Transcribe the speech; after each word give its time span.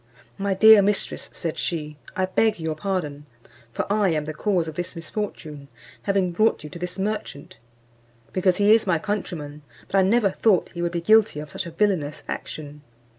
"My 0.39 0.55
dear 0.55 0.81
mistress," 0.81 1.29
said 1.31 1.59
she, 1.59 1.95
"I 2.15 2.25
beg 2.25 2.59
your 2.59 2.73
pardon, 2.73 3.27
for 3.71 3.85
I 3.93 4.09
am 4.09 4.25
the 4.25 4.33
cause 4.33 4.67
of 4.67 4.73
this 4.73 4.95
misfortune, 4.95 5.67
having 6.01 6.31
brought 6.31 6.63
you 6.63 6.71
to 6.71 6.79
this 6.79 6.97
merchant, 6.97 7.57
because 8.33 8.57
he 8.57 8.73
is 8.73 8.87
my 8.87 8.97
countryman: 8.97 9.61
but 9.87 9.99
I 9.99 10.01
never 10.01 10.31
thought 10.31 10.69
he 10.73 10.81
would 10.81 10.91
be 10.93 11.01
guilty 11.01 11.39
of 11.39 11.51
such 11.51 11.67
a 11.67 11.71
villainous 11.71 12.23
action. 12.27 12.81